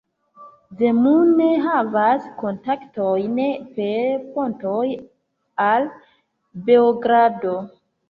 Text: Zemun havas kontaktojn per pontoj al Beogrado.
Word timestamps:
Zemun 0.77 1.29
havas 1.65 2.25
kontaktojn 2.39 3.37
per 3.77 4.27
pontoj 4.33 4.83
al 5.71 5.91
Beogrado. 6.69 7.59